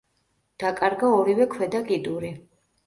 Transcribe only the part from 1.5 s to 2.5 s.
ქვედა კიდური.